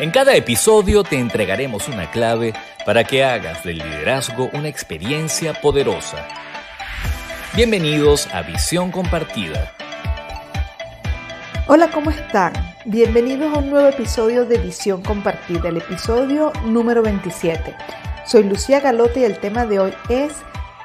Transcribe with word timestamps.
En 0.00 0.10
cada 0.10 0.34
episodio 0.34 1.04
te 1.04 1.20
entregaremos 1.20 1.88
una 1.88 2.10
clave 2.10 2.52
para 2.84 3.04
que 3.04 3.22
hagas 3.22 3.62
del 3.62 3.78
liderazgo 3.78 4.50
una 4.52 4.66
experiencia 4.66 5.54
poderosa. 5.54 6.26
Bienvenidos 7.54 8.26
a 8.34 8.42
Visión 8.42 8.90
Compartida. 8.90 9.72
Hola, 11.68 11.92
¿cómo 11.92 12.10
están? 12.10 12.52
Bienvenidos 12.86 13.54
a 13.54 13.60
un 13.60 13.70
nuevo 13.70 13.86
episodio 13.86 14.44
de 14.44 14.58
Visión 14.58 15.00
Compartida, 15.00 15.68
el 15.68 15.76
episodio 15.76 16.52
número 16.64 17.00
27. 17.00 17.76
Soy 18.26 18.42
Lucía 18.42 18.80
Galote 18.80 19.20
y 19.20 19.24
el 19.24 19.38
tema 19.38 19.64
de 19.64 19.78
hoy 19.78 19.94
es 20.08 20.32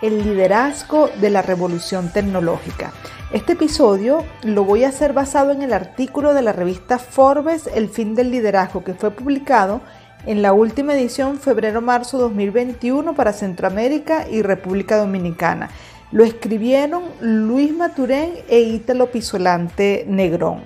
el 0.01 0.23
liderazgo 0.23 1.09
de 1.19 1.29
la 1.29 1.41
revolución 1.41 2.11
tecnológica. 2.11 2.93
Este 3.31 3.53
episodio 3.53 4.25
lo 4.43 4.63
voy 4.63 4.83
a 4.83 4.89
hacer 4.89 5.13
basado 5.13 5.51
en 5.51 5.61
el 5.61 5.73
artículo 5.73 6.33
de 6.33 6.41
la 6.41 6.51
revista 6.51 6.97
Forbes 6.97 7.67
El 7.67 7.89
fin 7.89 8.15
del 8.15 8.31
liderazgo 8.31 8.83
que 8.83 8.95
fue 8.95 9.11
publicado 9.11 9.81
en 10.25 10.41
la 10.41 10.53
última 10.53 10.93
edición 10.93 11.37
febrero-marzo 11.37 12.17
2021 12.17 13.13
para 13.13 13.33
Centroamérica 13.33 14.27
y 14.27 14.41
República 14.41 14.97
Dominicana. 14.97 15.69
Lo 16.11 16.23
escribieron 16.23 17.03
Luis 17.21 17.71
Maturén 17.71 18.33
e 18.47 18.61
Ítalo 18.61 19.11
Pisolante 19.11 20.05
Negrón. 20.07 20.63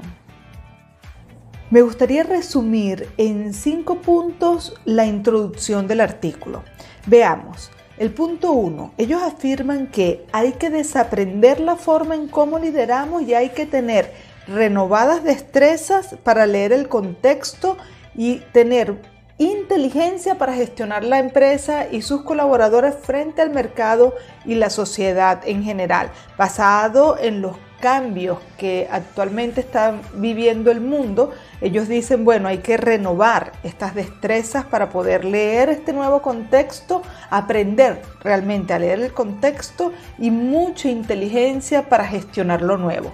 Me 1.69 1.81
gustaría 1.81 2.23
resumir 2.23 3.09
en 3.17 3.53
cinco 3.53 3.99
puntos 3.99 4.73
la 4.85 5.05
introducción 5.05 5.87
del 5.87 5.99
artículo. 5.99 6.63
Veamos. 7.07 7.72
El 7.97 8.11
punto 8.11 8.51
uno, 8.51 8.91
ellos 8.97 9.21
afirman 9.21 9.87
que 9.87 10.25
hay 10.31 10.53
que 10.53 10.71
desaprender 10.71 11.59
la 11.59 11.75
forma 11.75 12.15
en 12.15 12.27
cómo 12.27 12.57
lideramos 12.57 13.21
y 13.21 13.35
hay 13.35 13.49
que 13.49 13.67
tener 13.67 14.11
renovadas 14.47 15.23
destrezas 15.23 16.15
para 16.23 16.47
leer 16.47 16.73
el 16.73 16.89
contexto 16.89 17.77
y 18.15 18.37
tener 18.51 18.99
inteligencia 19.37 20.35
para 20.39 20.53
gestionar 20.53 21.03
la 21.03 21.19
empresa 21.19 21.87
y 21.89 22.01
sus 22.01 22.23
colaboradores 22.23 22.95
frente 22.95 23.41
al 23.41 23.51
mercado 23.51 24.15
y 24.45 24.55
la 24.55 24.69
sociedad 24.69 25.41
en 25.45 25.63
general, 25.63 26.11
basado 26.37 27.17
en 27.19 27.41
los 27.41 27.57
cambios 27.83 28.37
que 28.57 28.87
actualmente 28.89 29.59
está 29.59 29.99
viviendo 30.13 30.71
el 30.71 30.79
mundo, 30.79 31.31
ellos 31.59 31.89
dicen, 31.89 32.23
bueno, 32.23 32.47
hay 32.47 32.59
que 32.59 32.77
renovar 32.77 33.51
estas 33.61 33.93
destrezas 33.93 34.63
para 34.63 34.87
poder 34.87 35.25
leer 35.25 35.67
este 35.67 35.91
nuevo 35.91 36.21
contexto, 36.21 37.01
aprender 37.29 38.01
realmente 38.21 38.73
a 38.73 38.79
leer 38.79 39.01
el 39.01 39.11
contexto 39.11 39.91
y 40.17 40.31
mucha 40.31 40.87
inteligencia 40.87 41.89
para 41.89 42.07
gestionar 42.07 42.61
lo 42.61 42.77
nuevo. 42.77 43.11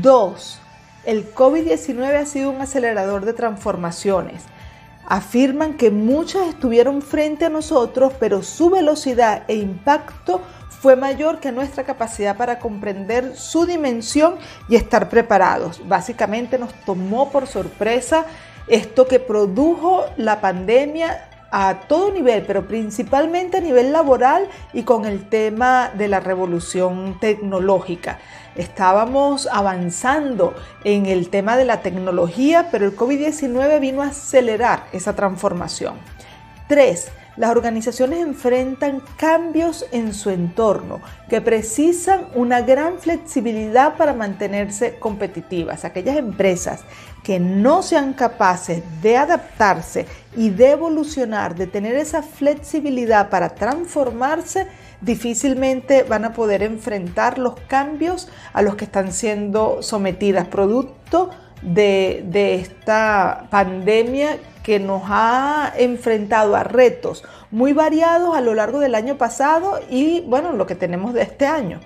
Dos, 0.00 0.60
el 1.04 1.34
COVID-19 1.34 2.14
ha 2.14 2.26
sido 2.26 2.50
un 2.50 2.60
acelerador 2.60 3.24
de 3.24 3.32
transformaciones. 3.32 4.44
Afirman 5.08 5.76
que 5.76 5.90
muchas 5.90 6.46
estuvieron 6.46 7.02
frente 7.02 7.46
a 7.46 7.48
nosotros, 7.48 8.12
pero 8.20 8.44
su 8.44 8.70
velocidad 8.70 9.42
e 9.48 9.56
impacto 9.56 10.42
fue 10.80 10.96
mayor 10.96 11.40
que 11.40 11.52
nuestra 11.52 11.84
capacidad 11.84 12.36
para 12.36 12.58
comprender 12.58 13.36
su 13.36 13.66
dimensión 13.66 14.36
y 14.66 14.76
estar 14.76 15.10
preparados. 15.10 15.86
Básicamente 15.86 16.58
nos 16.58 16.72
tomó 16.86 17.30
por 17.30 17.46
sorpresa 17.46 18.24
esto 18.66 19.06
que 19.06 19.20
produjo 19.20 20.06
la 20.16 20.40
pandemia 20.40 21.28
a 21.50 21.80
todo 21.86 22.12
nivel, 22.12 22.44
pero 22.46 22.66
principalmente 22.66 23.58
a 23.58 23.60
nivel 23.60 23.92
laboral 23.92 24.48
y 24.72 24.84
con 24.84 25.04
el 25.04 25.28
tema 25.28 25.90
de 25.98 26.08
la 26.08 26.20
revolución 26.20 27.18
tecnológica. 27.20 28.18
Estábamos 28.54 29.48
avanzando 29.52 30.54
en 30.84 31.06
el 31.06 31.28
tema 31.28 31.58
de 31.58 31.66
la 31.66 31.82
tecnología, 31.82 32.68
pero 32.70 32.86
el 32.86 32.96
COVID-19 32.96 33.80
vino 33.80 34.02
a 34.02 34.06
acelerar 34.06 34.84
esa 34.92 35.14
transformación. 35.14 35.94
Tres, 36.68 37.10
las 37.40 37.52
organizaciones 37.52 38.20
enfrentan 38.20 39.02
cambios 39.16 39.86
en 39.92 40.12
su 40.12 40.28
entorno 40.28 41.00
que 41.30 41.40
precisan 41.40 42.26
una 42.34 42.60
gran 42.60 42.98
flexibilidad 42.98 43.96
para 43.96 44.12
mantenerse 44.12 44.98
competitivas. 44.98 45.86
Aquellas 45.86 46.18
empresas 46.18 46.82
que 47.24 47.40
no 47.40 47.82
sean 47.82 48.12
capaces 48.12 48.82
de 49.00 49.16
adaptarse 49.16 50.04
y 50.36 50.50
de 50.50 50.72
evolucionar, 50.72 51.54
de 51.54 51.66
tener 51.66 51.96
esa 51.96 52.22
flexibilidad 52.22 53.30
para 53.30 53.54
transformarse, 53.54 54.66
difícilmente 55.00 56.02
van 56.02 56.26
a 56.26 56.34
poder 56.34 56.62
enfrentar 56.62 57.38
los 57.38 57.58
cambios 57.68 58.28
a 58.52 58.60
los 58.60 58.74
que 58.74 58.84
están 58.84 59.12
siendo 59.12 59.82
sometidas, 59.82 60.46
producto 60.48 61.30
de, 61.62 62.54
esta 62.60 63.46
pandemia 63.50 64.38
que 64.70 64.78
nos 64.78 65.02
ha 65.06 65.72
enfrentado 65.76 66.54
a 66.54 66.62
retos 66.62 67.24
muy 67.50 67.72
variados 67.72 68.36
a 68.36 68.40
lo 68.40 68.54
largo 68.54 68.78
del 68.78 68.94
año 68.94 69.18
pasado 69.18 69.80
y 69.90 70.20
bueno, 70.20 70.52
lo 70.52 70.64
que 70.64 70.76
tenemos 70.76 71.12
de 71.12 71.22
este 71.22 71.44
año. 71.44 71.80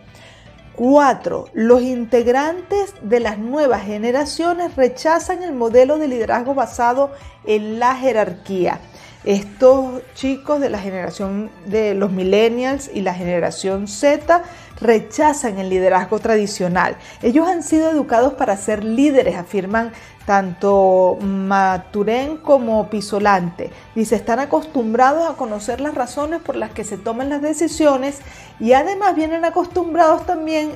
Cuatro, 0.74 1.46
los 1.54 1.80
integrantes 1.80 2.92
de 3.00 3.20
las 3.20 3.38
nuevas 3.38 3.84
generaciones 3.84 4.76
rechazan 4.76 5.42
el 5.42 5.54
modelo 5.54 5.96
de 5.96 6.08
liderazgo 6.08 6.54
basado 6.54 7.10
en 7.46 7.78
la 7.78 7.96
jerarquía. 7.96 8.80
Estos 9.24 10.02
chicos 10.14 10.60
de 10.60 10.68
la 10.68 10.78
generación 10.78 11.50
de 11.64 11.94
los 11.94 12.12
millennials 12.12 12.90
y 12.92 13.00
la 13.00 13.14
generación 13.14 13.88
Z 13.88 14.42
rechazan 14.80 15.58
el 15.58 15.70
liderazgo 15.70 16.18
tradicional. 16.18 16.96
Ellos 17.22 17.48
han 17.48 17.62
sido 17.62 17.90
educados 17.90 18.34
para 18.34 18.56
ser 18.56 18.84
líderes, 18.84 19.36
afirman 19.36 19.92
tanto 20.26 21.18
Maturén 21.20 22.38
como 22.38 22.88
Pisolante. 22.88 23.70
Dice, 23.94 24.16
están 24.16 24.40
acostumbrados 24.40 25.28
a 25.28 25.34
conocer 25.34 25.80
las 25.80 25.94
razones 25.94 26.40
por 26.40 26.56
las 26.56 26.70
que 26.70 26.84
se 26.84 26.96
toman 26.96 27.28
las 27.28 27.42
decisiones 27.42 28.20
y 28.58 28.72
además 28.72 29.14
vienen 29.14 29.44
acostumbrados 29.44 30.24
también 30.26 30.72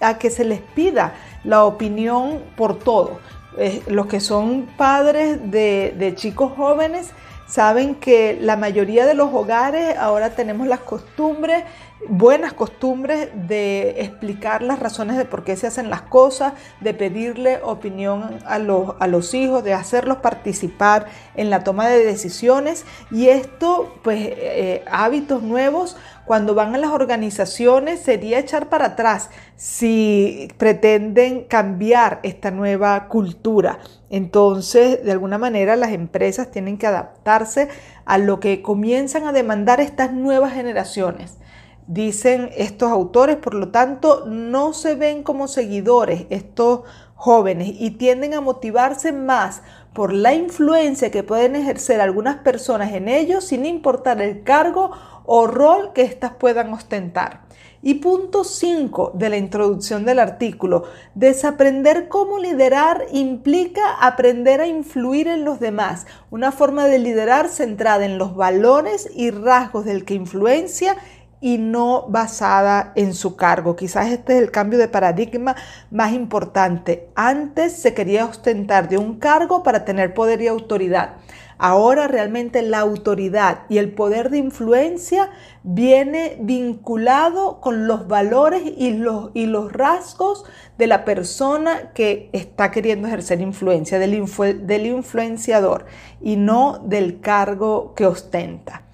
a 0.00 0.18
que 0.18 0.30
se 0.30 0.44
les 0.44 0.60
pida 0.60 1.14
la 1.44 1.64
opinión 1.64 2.42
por 2.56 2.78
todo. 2.78 3.18
Eh, 3.56 3.82
los 3.86 4.06
que 4.06 4.20
son 4.20 4.66
padres 4.76 5.38
de, 5.50 5.94
de 5.96 6.14
chicos 6.14 6.52
jóvenes 6.56 7.10
saben 7.46 7.94
que 7.94 8.36
la 8.40 8.56
mayoría 8.56 9.06
de 9.06 9.14
los 9.14 9.32
hogares 9.32 9.96
ahora 9.96 10.30
tenemos 10.30 10.66
las 10.66 10.80
costumbres 10.80 11.62
buenas 12.08 12.52
costumbres 12.52 13.30
de 13.34 14.02
explicar 14.02 14.62
las 14.62 14.78
razones 14.78 15.16
de 15.16 15.24
por 15.24 15.44
qué 15.44 15.56
se 15.56 15.66
hacen 15.66 15.90
las 15.90 16.02
cosas, 16.02 16.52
de 16.80 16.92
pedirle 16.94 17.60
opinión 17.62 18.38
a 18.44 18.58
los, 18.58 18.94
a 18.98 19.06
los 19.06 19.32
hijos, 19.34 19.64
de 19.64 19.72
hacerlos 19.72 20.18
participar 20.18 21.06
en 21.34 21.50
la 21.50 21.64
toma 21.64 21.88
de 21.88 22.04
decisiones 22.04 22.84
y 23.10 23.28
esto, 23.28 23.94
pues 24.02 24.18
eh, 24.20 24.84
hábitos 24.90 25.42
nuevos 25.42 25.96
cuando 26.26 26.54
van 26.54 26.74
a 26.74 26.78
las 26.78 26.90
organizaciones 26.90 28.00
sería 28.00 28.38
echar 28.38 28.68
para 28.68 28.86
atrás 28.86 29.30
si 29.56 30.48
pretenden 30.56 31.44
cambiar 31.44 32.20
esta 32.22 32.50
nueva 32.50 33.08
cultura. 33.08 33.78
Entonces, 34.10 35.04
de 35.04 35.12
alguna 35.12 35.38
manera, 35.38 35.76
las 35.76 35.92
empresas 35.92 36.50
tienen 36.50 36.78
que 36.78 36.86
adaptarse 36.86 37.68
a 38.04 38.18
lo 38.18 38.40
que 38.40 38.62
comienzan 38.62 39.24
a 39.26 39.32
demandar 39.32 39.80
estas 39.80 40.12
nuevas 40.12 40.52
generaciones. 40.52 41.38
Dicen 41.86 42.50
estos 42.56 42.90
autores, 42.90 43.36
por 43.36 43.52
lo 43.52 43.68
tanto, 43.68 44.24
no 44.26 44.72
se 44.72 44.94
ven 44.94 45.22
como 45.22 45.48
seguidores 45.48 46.24
estos 46.30 46.80
jóvenes 47.14 47.74
y 47.78 47.92
tienden 47.92 48.32
a 48.32 48.40
motivarse 48.40 49.12
más 49.12 49.62
por 49.92 50.12
la 50.12 50.32
influencia 50.32 51.10
que 51.10 51.22
pueden 51.22 51.56
ejercer 51.56 52.00
algunas 52.00 52.36
personas 52.36 52.92
en 52.94 53.08
ellos 53.08 53.44
sin 53.44 53.66
importar 53.66 54.22
el 54.22 54.42
cargo 54.42 54.92
o 55.26 55.46
rol 55.46 55.92
que 55.92 56.02
éstas 56.02 56.32
puedan 56.38 56.72
ostentar. 56.72 57.42
Y 57.82 57.94
punto 57.94 58.44
5 58.44 59.12
de 59.14 59.28
la 59.28 59.36
introducción 59.36 60.06
del 60.06 60.18
artículo, 60.18 60.84
desaprender 61.14 62.08
cómo 62.08 62.38
liderar 62.38 63.04
implica 63.12 63.96
aprender 64.00 64.62
a 64.62 64.66
influir 64.66 65.28
en 65.28 65.44
los 65.44 65.60
demás, 65.60 66.06
una 66.30 66.50
forma 66.50 66.86
de 66.86 66.98
liderar 66.98 67.48
centrada 67.48 68.06
en 68.06 68.16
los 68.16 68.34
valores 68.34 69.10
y 69.14 69.30
rasgos 69.30 69.84
del 69.84 70.06
que 70.06 70.14
influencia 70.14 70.96
y 71.44 71.58
no 71.58 72.06
basada 72.08 72.92
en 72.94 73.12
su 73.12 73.36
cargo. 73.36 73.76
Quizás 73.76 74.08
este 74.08 74.34
es 74.34 74.42
el 74.42 74.50
cambio 74.50 74.78
de 74.78 74.88
paradigma 74.88 75.54
más 75.90 76.14
importante. 76.14 77.10
Antes 77.16 77.74
se 77.76 77.92
quería 77.92 78.24
ostentar 78.24 78.88
de 78.88 78.96
un 78.96 79.18
cargo 79.18 79.62
para 79.62 79.84
tener 79.84 80.14
poder 80.14 80.40
y 80.40 80.46
autoridad. 80.46 81.16
Ahora 81.58 82.08
realmente 82.08 82.62
la 82.62 82.78
autoridad 82.78 83.64
y 83.68 83.76
el 83.76 83.92
poder 83.92 84.30
de 84.30 84.38
influencia 84.38 85.32
viene 85.62 86.38
vinculado 86.40 87.60
con 87.60 87.86
los 87.88 88.08
valores 88.08 88.62
y 88.78 88.94
los, 88.94 89.30
y 89.34 89.44
los 89.44 89.70
rasgos 89.70 90.46
de 90.78 90.86
la 90.86 91.04
persona 91.04 91.92
que 91.92 92.30
está 92.32 92.70
queriendo 92.70 93.06
ejercer 93.06 93.42
influencia, 93.42 93.98
del, 93.98 94.24
del 94.66 94.86
influenciador 94.86 95.84
y 96.22 96.36
no 96.36 96.78
del 96.86 97.20
cargo 97.20 97.92
que 97.94 98.06
ostenta. 98.06 98.84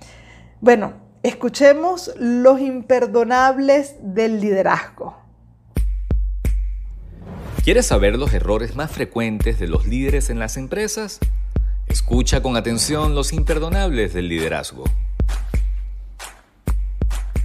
Bueno, 0.60 0.99
Escuchemos 1.22 2.14
los 2.18 2.60
imperdonables 2.60 3.94
del 4.00 4.40
liderazgo. 4.40 5.18
¿Quieres 7.62 7.84
saber 7.84 8.16
los 8.16 8.32
errores 8.32 8.74
más 8.74 8.90
frecuentes 8.90 9.58
de 9.58 9.68
los 9.68 9.86
líderes 9.86 10.30
en 10.30 10.38
las 10.38 10.56
empresas? 10.56 11.18
Escucha 11.88 12.40
con 12.40 12.56
atención 12.56 13.14
los 13.14 13.34
imperdonables 13.34 14.14
del 14.14 14.28
liderazgo. 14.28 14.84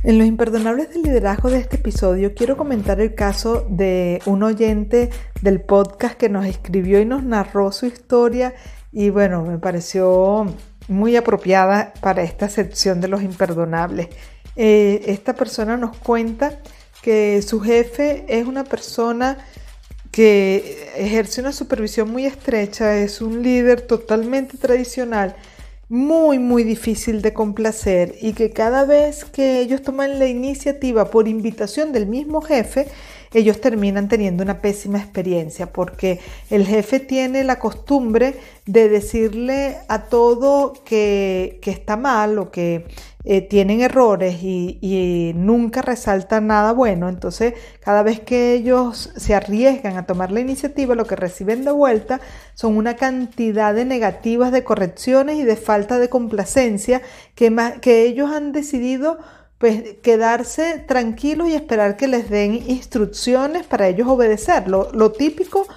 En 0.04 0.19
los 0.19 0.27
imperdonables 0.27 0.92
del 0.92 1.01
liderazgo 1.01 1.50
de 1.50 1.57
este 1.57 1.75
episodio 1.75 2.33
quiero 2.33 2.56
comentar 2.56 3.01
el 3.01 3.13
caso 3.13 3.68
de 3.69 4.22
un 4.25 4.44
oyente 4.44 5.10
del 5.42 5.60
podcast 5.60 6.16
que 6.16 6.30
nos 6.30 6.45
escribió 6.45 7.01
y 7.01 7.06
nos 7.06 7.24
narró 7.24 7.74
su 7.74 7.88
historia 7.88 8.54
y 8.94 9.10
bueno, 9.10 9.44
me 9.44 9.57
pareció 9.57 10.45
muy 10.88 11.16
apropiada 11.16 11.94
para 12.02 12.24
esta 12.24 12.50
sección 12.50 13.02
de 13.02 13.08
los 13.08 13.24
imperdonables. 13.24 14.10
Eh, 14.56 15.04
esta 15.08 15.34
persona 15.34 15.78
nos 15.78 15.98
cuenta 15.98 16.60
que 17.02 17.42
su 17.42 17.60
jefe 17.60 18.26
es 18.28 18.46
una 18.46 18.64
persona 18.64 19.38
que 20.12 20.92
ejerce 20.96 21.42
una 21.42 21.52
supervisión 21.52 22.10
muy 22.10 22.26
estrecha, 22.26 22.98
es 22.98 23.22
un 23.22 23.44
líder 23.44 23.82
totalmente 23.82 24.58
tradicional, 24.58 25.36
muy, 25.90 26.40
muy 26.40 26.64
difícil 26.64 27.22
de 27.22 27.34
complacer 27.34 28.16
y 28.22 28.34
que 28.34 28.52
cada 28.52 28.86
vez 28.86 29.26
que 29.26 29.60
ellos 29.60 29.82
toman 29.82 30.18
la 30.18 30.26
iniciativa 30.26 31.12
por 31.12 31.28
invitación 31.28 31.92
del 31.92 32.08
mismo 32.08 32.42
jefe, 32.42 32.88
ellos 33.36 33.60
terminan 33.60 34.08
teniendo 34.08 34.44
una 34.44 34.60
pésima 34.62 34.98
experiencia 34.98 35.72
porque 35.72 36.20
el 36.50 36.66
jefe 36.66 37.00
tiene 37.00 37.44
la 37.44 37.60
costumbre 37.60 38.36
de 38.66 38.90
decirle 38.90 39.78
a 39.88 40.04
todo 40.04 40.74
que, 40.86 41.60
que 41.62 41.72
está 41.72 41.98
mal 41.98 42.40
o 42.40 42.50
que 42.50 42.86
eh, 43.28 43.42
tienen 43.42 43.82
errores 43.82 44.44
y, 44.44 45.34
nunca 45.36 45.82
resaltan 45.82 46.46
nada 46.46 46.74
bueno, 46.74 47.10
entonces 47.10 47.56
cada 47.80 48.04
vez 48.04 48.20
que 48.20 48.54
ellos 48.54 49.12
se 49.18 49.34
arriesgan 49.34 49.98
a 49.98 50.06
tomar 50.06 50.32
la 50.32 50.42
iniciativa, 50.42 50.94
lo 50.94 51.06
que 51.06 51.16
reciben 51.16 51.66
de 51.66 51.72
vuelta 51.72 52.22
son 52.54 52.78
una 52.78 52.96
cantidad 52.96 53.74
de 53.74 53.84
negativas, 53.84 54.52
de 54.52 54.64
correcciones 54.64 55.38
y 55.38 55.44
de 55.44 55.56
falta 55.56 55.98
de 55.98 56.08
complacencia 56.08 57.02
que, 57.34 57.52
que 57.82 58.04
ellos 58.04 58.30
han 58.30 58.52
decidido 58.52 59.18
pues 59.57 59.96
quedarse 60.02 60.84
tranquilos 60.88 61.48
y 61.48 61.56
esperar 61.56 61.98
que 61.98 62.07
les 62.07 62.30
den 62.30 62.54
instrucciones 62.68 63.66
para 63.66 63.88
ellos 63.88 64.07
obedecer. 64.07 64.68
lo 64.68 65.12
típico 65.12 65.68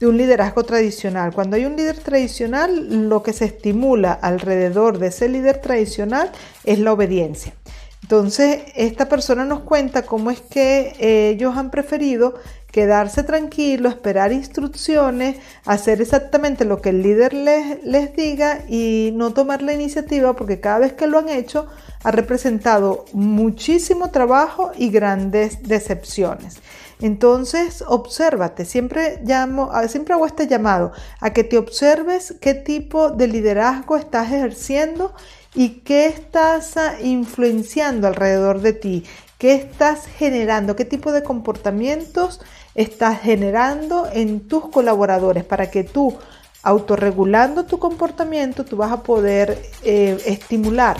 de 0.00 0.06
un 0.06 0.16
liderazgo 0.16 0.62
tradicional. 0.64 1.32
Cuando 1.32 1.56
hay 1.56 1.64
un 1.64 1.76
líder 1.76 1.98
tradicional, 1.98 3.08
lo 3.08 3.22
que 3.22 3.32
se 3.32 3.46
estimula 3.46 4.12
alrededor 4.12 4.98
de 4.98 5.08
ese 5.08 5.28
líder 5.28 5.60
tradicional 5.60 6.30
es 6.64 6.78
la 6.78 6.92
obediencia. 6.92 7.54
Entonces, 8.02 8.62
esta 8.74 9.08
persona 9.08 9.44
nos 9.44 9.60
cuenta 9.60 10.02
cómo 10.02 10.30
es 10.30 10.40
que 10.40 10.94
ellos 11.30 11.56
han 11.56 11.70
preferido 11.70 12.34
quedarse 12.70 13.22
tranquilos, 13.22 13.94
esperar 13.94 14.32
instrucciones, 14.32 15.36
hacer 15.64 16.00
exactamente 16.02 16.64
lo 16.64 16.80
que 16.80 16.90
el 16.90 17.02
líder 17.02 17.32
les, 17.32 17.82
les 17.84 18.14
diga 18.14 18.60
y 18.68 19.10
no 19.14 19.32
tomar 19.32 19.62
la 19.62 19.72
iniciativa 19.72 20.34
porque 20.34 20.60
cada 20.60 20.80
vez 20.80 20.92
que 20.92 21.06
lo 21.06 21.18
han 21.18 21.28
hecho 21.28 21.66
ha 22.04 22.10
representado 22.10 23.06
muchísimo 23.12 24.10
trabajo 24.10 24.72
y 24.76 24.90
grandes 24.90 25.62
decepciones. 25.62 26.58
Entonces, 27.00 27.84
obsérvate, 27.86 28.64
siempre, 28.64 29.20
llamo, 29.24 29.70
siempre 29.88 30.14
hago 30.14 30.26
este 30.26 30.48
llamado 30.48 30.92
a 31.20 31.32
que 31.32 31.44
te 31.44 31.56
observes 31.56 32.34
qué 32.40 32.54
tipo 32.54 33.10
de 33.10 33.28
liderazgo 33.28 33.96
estás 33.96 34.32
ejerciendo 34.32 35.14
y 35.54 35.80
qué 35.80 36.06
estás 36.06 36.76
ah, 36.76 36.96
influenciando 37.00 38.08
alrededor 38.08 38.60
de 38.60 38.72
ti, 38.72 39.04
qué 39.38 39.54
estás 39.54 40.06
generando, 40.06 40.74
qué 40.76 40.84
tipo 40.84 41.12
de 41.12 41.22
comportamientos 41.22 42.40
estás 42.74 43.20
generando 43.20 44.08
en 44.12 44.40
tus 44.40 44.68
colaboradores 44.68 45.44
para 45.44 45.70
que 45.70 45.84
tú, 45.84 46.18
autorregulando 46.62 47.64
tu 47.64 47.78
comportamiento, 47.78 48.64
tú 48.64 48.76
vas 48.76 48.90
a 48.92 49.02
poder 49.04 49.62
eh, 49.84 50.20
estimular 50.26 50.96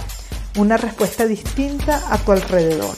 una 0.56 0.76
respuesta 0.76 1.26
distinta 1.26 2.00
a 2.12 2.18
tu 2.18 2.32
alrededor. 2.32 2.96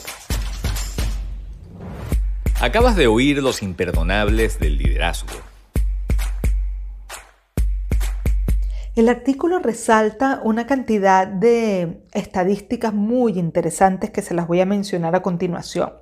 Acabas 2.61 2.95
de 2.95 3.07
oír 3.07 3.41
los 3.41 3.63
imperdonables 3.63 4.59
del 4.59 4.77
liderazgo. 4.77 5.50
El 8.93 9.07
artículo 9.07 9.59
resalta 9.59 10.41
una 10.43 10.67
cantidad 10.67 11.25
de 11.25 12.01
estadísticas 12.11 12.93
muy 12.93 13.39
interesantes 13.39 14.09
que 14.09 14.21
se 14.21 14.33
las 14.33 14.49
voy 14.49 14.59
a 14.59 14.65
mencionar 14.65 15.15
a 15.15 15.21
continuación. 15.21 15.93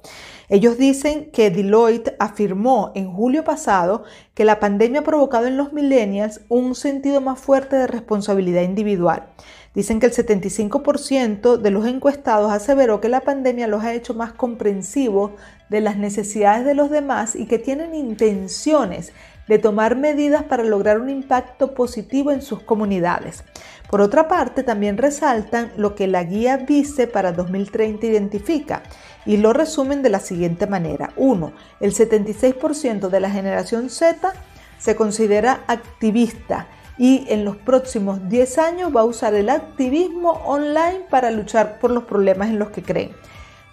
Ellos 0.49 0.79
dicen 0.79 1.29
que 1.29 1.51
Deloitte 1.51 2.15
afirmó 2.17 2.91
en 2.95 3.13
julio 3.13 3.43
pasado 3.43 4.05
que 4.33 4.43
la 4.43 4.59
pandemia 4.59 5.01
ha 5.01 5.03
provocado 5.03 5.45
en 5.45 5.55
los 5.55 5.71
millennials 5.71 6.41
un 6.49 6.73
sentido 6.73 7.21
más 7.21 7.39
fuerte 7.39 7.75
de 7.75 7.85
responsabilidad 7.85 8.63
individual. 8.63 9.29
Dicen 9.75 9.99
que 9.99 10.07
el 10.07 10.13
75% 10.13 11.57
de 11.57 11.69
los 11.69 11.85
encuestados 11.85 12.51
aseveró 12.51 12.99
que 12.99 13.07
la 13.07 13.21
pandemia 13.21 13.67
los 13.67 13.83
ha 13.83 13.93
hecho 13.93 14.15
más 14.15 14.33
comprensivos 14.33 15.33
de 15.69 15.81
las 15.81 15.95
necesidades 15.95 16.65
de 16.65 16.73
los 16.73 16.89
demás 16.89 17.35
y 17.35 17.45
que 17.45 17.59
tienen 17.59 17.93
intenciones 17.93 19.13
de 19.49 19.57
tomar 19.57 19.95
medidas 19.95 20.43
para 20.43 20.63
lograr 20.63 20.99
un 20.99 21.09
impacto 21.09 21.73
positivo 21.73 22.29
en 22.29 22.43
sus 22.43 22.61
comunidades. 22.61 23.43
Por 23.89 23.99
otra 23.99 24.27
parte, 24.27 24.61
también 24.61 24.95
resaltan 24.99 25.71
lo 25.75 25.95
que 25.95 26.05
la 26.05 26.23
guía 26.23 26.57
Vice 26.57 27.07
para 27.07 27.31
2030 27.31 28.05
identifica 28.05 28.83
y 29.25 29.37
lo 29.37 29.51
resumen 29.51 30.03
de 30.03 30.11
la 30.11 30.19
siguiente 30.19 30.67
manera. 30.67 31.13
1. 31.15 31.51
El 31.79 31.95
76% 31.95 33.09
de 33.09 33.19
la 33.19 33.31
generación 33.31 33.89
Z 33.89 34.33
se 34.77 34.95
considera 34.95 35.63
activista 35.65 36.67
y 36.99 37.25
en 37.29 37.43
los 37.43 37.57
próximos 37.57 38.29
10 38.29 38.57
años 38.59 38.95
va 38.95 39.01
a 39.01 39.05
usar 39.05 39.33
el 39.33 39.49
activismo 39.49 40.43
online 40.45 41.05
para 41.09 41.31
luchar 41.31 41.79
por 41.79 41.89
los 41.89 42.03
problemas 42.03 42.49
en 42.49 42.59
los 42.59 42.69
que 42.69 42.83
creen. 42.83 43.13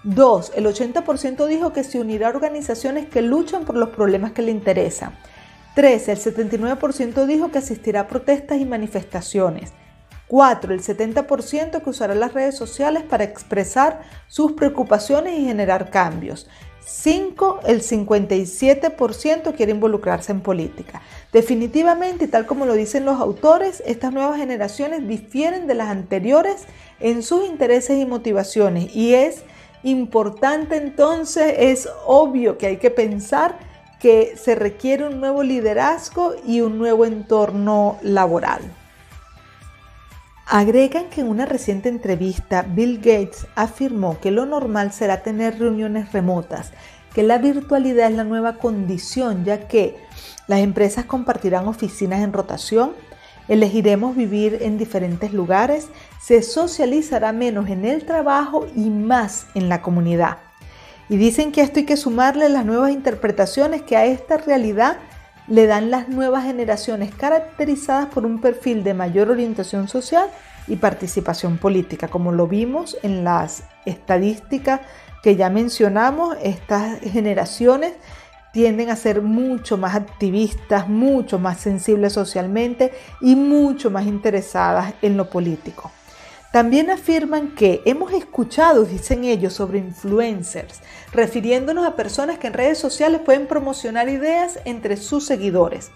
2. 0.04 0.52
El 0.56 0.64
80% 0.64 1.46
dijo 1.46 1.74
que 1.74 1.84
se 1.84 2.00
unirá 2.00 2.28
a 2.28 2.30
organizaciones 2.30 3.08
que 3.08 3.20
luchan 3.20 3.66
por 3.66 3.76
los 3.76 3.90
problemas 3.90 4.32
que 4.32 4.40
le 4.40 4.52
interesan. 4.52 5.12
3. 5.76 6.08
El 6.08 6.18
79% 6.18 7.26
dijo 7.26 7.50
que 7.50 7.58
asistirá 7.58 8.00
a 8.00 8.08
protestas 8.08 8.58
y 8.58 8.64
manifestaciones. 8.64 9.74
4. 10.26 10.72
El 10.72 10.82
70% 10.82 11.82
que 11.82 11.90
usará 11.90 12.14
las 12.14 12.32
redes 12.32 12.56
sociales 12.56 13.02
para 13.02 13.24
expresar 13.24 14.00
sus 14.26 14.52
preocupaciones 14.52 15.38
y 15.38 15.44
generar 15.44 15.90
cambios. 15.90 16.48
5. 16.86 17.60
El 17.66 17.82
57% 17.82 19.54
quiere 19.54 19.72
involucrarse 19.72 20.32
en 20.32 20.40
política. 20.40 21.02
Definitivamente, 21.30 22.26
tal 22.26 22.46
como 22.46 22.64
lo 22.64 22.72
dicen 22.72 23.04
los 23.04 23.20
autores, 23.20 23.82
estas 23.84 24.14
nuevas 24.14 24.38
generaciones 24.38 25.06
difieren 25.06 25.66
de 25.66 25.74
las 25.74 25.90
anteriores 25.90 26.64
en 27.00 27.22
sus 27.22 27.46
intereses 27.46 27.98
y 27.98 28.06
motivaciones 28.06 28.96
y 28.96 29.12
es 29.12 29.42
importante 29.82 30.76
entonces, 30.76 31.54
es 31.58 31.88
obvio 32.06 32.56
que 32.56 32.66
hay 32.66 32.76
que 32.78 32.90
pensar 32.90 33.75
que 34.00 34.36
se 34.36 34.54
requiere 34.54 35.06
un 35.06 35.20
nuevo 35.20 35.42
liderazgo 35.42 36.34
y 36.46 36.60
un 36.60 36.78
nuevo 36.78 37.04
entorno 37.04 37.98
laboral. 38.02 38.60
Agregan 40.48 41.06
que 41.10 41.22
en 41.22 41.28
una 41.28 41.44
reciente 41.44 41.88
entrevista 41.88 42.62
Bill 42.62 42.98
Gates 42.98 43.46
afirmó 43.56 44.20
que 44.20 44.30
lo 44.30 44.46
normal 44.46 44.92
será 44.92 45.22
tener 45.22 45.58
reuniones 45.58 46.12
remotas, 46.12 46.70
que 47.12 47.24
la 47.24 47.38
virtualidad 47.38 48.10
es 48.10 48.16
la 48.16 48.24
nueva 48.24 48.58
condición 48.58 49.44
ya 49.44 49.66
que 49.66 49.96
las 50.46 50.60
empresas 50.60 51.06
compartirán 51.06 51.66
oficinas 51.66 52.22
en 52.22 52.32
rotación, 52.32 52.92
elegiremos 53.48 54.14
vivir 54.14 54.58
en 54.60 54.78
diferentes 54.78 55.32
lugares, 55.32 55.88
se 56.20 56.42
socializará 56.42 57.32
menos 57.32 57.68
en 57.68 57.84
el 57.84 58.04
trabajo 58.04 58.66
y 58.76 58.90
más 58.90 59.46
en 59.54 59.68
la 59.68 59.82
comunidad. 59.82 60.45
Y 61.08 61.16
dicen 61.16 61.52
que 61.52 61.60
esto 61.60 61.78
hay 61.78 61.86
que 61.86 61.96
sumarle 61.96 62.48
las 62.48 62.64
nuevas 62.64 62.90
interpretaciones 62.90 63.82
que 63.82 63.96
a 63.96 64.06
esta 64.06 64.38
realidad 64.38 64.98
le 65.48 65.66
dan 65.66 65.90
las 65.90 66.08
nuevas 66.08 66.44
generaciones 66.44 67.14
caracterizadas 67.14 68.06
por 68.06 68.26
un 68.26 68.40
perfil 68.40 68.82
de 68.82 68.94
mayor 68.94 69.30
orientación 69.30 69.86
social 69.86 70.28
y 70.66 70.76
participación 70.76 71.58
política. 71.58 72.08
Como 72.08 72.32
lo 72.32 72.48
vimos 72.48 72.96
en 73.02 73.22
las 73.22 73.62
estadísticas 73.84 74.80
que 75.22 75.36
ya 75.36 75.48
mencionamos, 75.48 76.36
estas 76.42 76.98
generaciones 77.00 77.92
tienden 78.52 78.90
a 78.90 78.96
ser 78.96 79.22
mucho 79.22 79.76
más 79.76 79.94
activistas, 79.94 80.88
mucho 80.88 81.38
más 81.38 81.60
sensibles 81.60 82.14
socialmente 82.14 82.92
y 83.20 83.36
mucho 83.36 83.90
más 83.90 84.06
interesadas 84.06 84.94
en 85.02 85.16
lo 85.16 85.30
político. 85.30 85.92
También 86.56 86.88
afirman 86.88 87.54
que 87.54 87.82
hemos 87.84 88.14
escuchado, 88.14 88.86
dicen 88.86 89.24
ellos, 89.24 89.52
sobre 89.52 89.76
influencers, 89.76 90.80
refiriéndonos 91.12 91.86
a 91.86 91.96
personas 91.96 92.38
que 92.38 92.46
en 92.46 92.54
redes 92.54 92.78
sociales 92.78 93.20
pueden 93.22 93.46
promocionar 93.46 94.08
ideas 94.08 94.58
entre 94.64 94.96
sus 94.96 95.26
seguidores. 95.26 95.90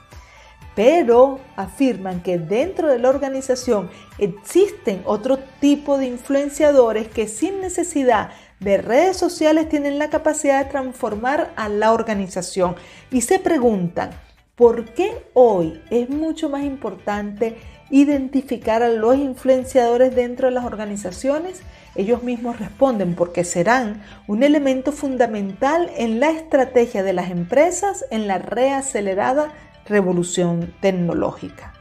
Pero 0.76 1.40
afirman 1.56 2.22
que 2.22 2.36
dentro 2.36 2.88
de 2.88 2.98
la 2.98 3.08
organización 3.08 3.88
existen 4.18 5.00
otro 5.06 5.38
tipo 5.60 5.96
de 5.96 6.08
influenciadores 6.08 7.08
que 7.08 7.26
sin 7.26 7.62
necesidad 7.62 8.28
de 8.58 8.76
redes 8.76 9.16
sociales 9.16 9.66
tienen 9.70 9.98
la 9.98 10.10
capacidad 10.10 10.62
de 10.62 10.70
transformar 10.70 11.54
a 11.56 11.70
la 11.70 11.90
organización 11.94 12.76
y 13.10 13.22
se 13.22 13.38
preguntan, 13.38 14.10
¿por 14.56 14.92
qué 14.92 15.24
hoy 15.32 15.80
es 15.88 16.10
mucho 16.10 16.50
más 16.50 16.64
importante 16.64 17.56
identificar 17.90 18.82
a 18.82 18.88
los 18.88 19.16
influenciadores 19.16 20.14
dentro 20.14 20.48
de 20.48 20.54
las 20.54 20.64
organizaciones? 20.64 21.62
Ellos 21.94 22.22
mismos 22.22 22.58
responden 22.58 23.14
porque 23.14 23.44
serán 23.44 24.02
un 24.26 24.42
elemento 24.42 24.92
fundamental 24.92 25.90
en 25.96 26.20
la 26.20 26.30
estrategia 26.30 27.02
de 27.02 27.12
las 27.12 27.30
empresas 27.30 28.04
en 28.10 28.28
la 28.28 28.38
reacelerada 28.38 29.52
revolución 29.86 30.72
tecnológica. 30.80 31.74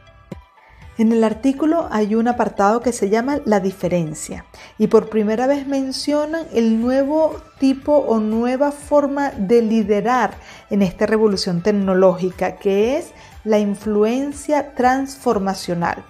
En 0.98 1.12
el 1.12 1.24
artículo 1.24 1.88
hay 1.90 2.14
un 2.14 2.28
apartado 2.28 2.82
que 2.82 2.92
se 2.92 3.08
llama 3.08 3.38
La 3.46 3.60
diferencia 3.60 4.44
y 4.76 4.88
por 4.88 5.08
primera 5.08 5.46
vez 5.46 5.66
mencionan 5.66 6.46
el 6.52 6.78
nuevo 6.78 7.36
tipo 7.58 7.94
o 7.94 8.20
nueva 8.20 8.70
forma 8.70 9.30
de 9.30 9.62
liderar 9.62 10.34
en 10.68 10.82
esta 10.82 11.06
revolución 11.06 11.62
tecnológica 11.62 12.56
que 12.56 12.98
es 12.98 13.14
la 13.44 13.58
influencia 13.58 14.74
transformacional. 14.74 16.04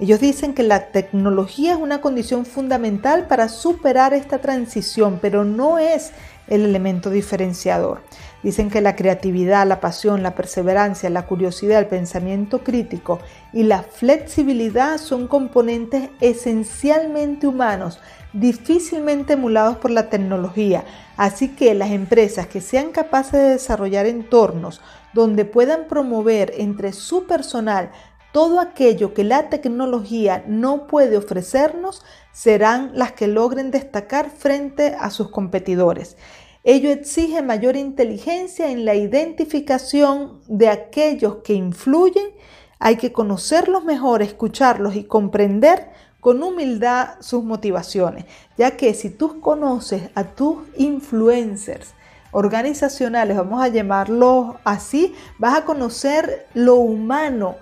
Ellos 0.00 0.20
dicen 0.20 0.54
que 0.54 0.62
la 0.62 0.92
tecnología 0.92 1.72
es 1.72 1.78
una 1.78 2.00
condición 2.00 2.46
fundamental 2.46 3.26
para 3.26 3.48
superar 3.48 4.14
esta 4.14 4.38
transición, 4.38 5.18
pero 5.20 5.44
no 5.44 5.78
es 5.78 6.12
el 6.48 6.64
elemento 6.64 7.10
diferenciador. 7.10 8.00
Dicen 8.42 8.70
que 8.70 8.80
la 8.80 8.94
creatividad, 8.94 9.66
la 9.66 9.80
pasión, 9.80 10.22
la 10.22 10.34
perseverancia, 10.34 11.10
la 11.10 11.26
curiosidad, 11.26 11.80
el 11.80 11.86
pensamiento 11.86 12.62
crítico 12.62 13.18
y 13.52 13.64
la 13.64 13.82
flexibilidad 13.82 14.98
son 14.98 15.26
componentes 15.26 16.10
esencialmente 16.20 17.46
humanos, 17.46 18.00
difícilmente 18.32 19.32
emulados 19.32 19.78
por 19.78 19.90
la 19.90 20.08
tecnología. 20.08 20.84
Así 21.16 21.48
que 21.48 21.74
las 21.74 21.90
empresas 21.90 22.46
que 22.46 22.60
sean 22.60 22.92
capaces 22.92 23.32
de 23.32 23.50
desarrollar 23.50 24.06
entornos 24.06 24.80
donde 25.12 25.44
puedan 25.44 25.88
promover 25.88 26.52
entre 26.58 26.92
su 26.92 27.26
personal 27.26 27.90
todo 28.32 28.60
aquello 28.60 29.14
que 29.14 29.24
la 29.24 29.48
tecnología 29.48 30.44
no 30.46 30.86
puede 30.86 31.16
ofrecernos 31.16 32.04
serán 32.32 32.92
las 32.94 33.12
que 33.12 33.26
logren 33.26 33.70
destacar 33.70 34.30
frente 34.30 34.94
a 34.98 35.10
sus 35.10 35.30
competidores. 35.30 36.16
Ello 36.64 36.90
exige 36.90 37.40
mayor 37.42 37.76
inteligencia 37.76 38.70
en 38.70 38.84
la 38.84 38.94
identificación 38.94 40.40
de 40.48 40.68
aquellos 40.68 41.36
que 41.36 41.54
influyen. 41.54 42.30
Hay 42.78 42.96
que 42.96 43.12
conocerlos 43.12 43.84
mejor, 43.84 44.22
escucharlos 44.22 44.94
y 44.94 45.04
comprender 45.04 45.88
con 46.20 46.42
humildad 46.42 47.20
sus 47.20 47.44
motivaciones, 47.44 48.24
ya 48.56 48.72
que 48.72 48.92
si 48.92 49.08
tú 49.08 49.40
conoces 49.40 50.10
a 50.14 50.24
tus 50.24 50.58
influencers, 50.76 51.94
organizacionales, 52.30 53.36
vamos 53.36 53.62
a 53.62 53.68
llamarlos 53.68 54.56
así, 54.64 55.14
vas 55.38 55.56
a 55.56 55.64
conocer 55.64 56.46
lo 56.54 56.74
humano 56.74 57.56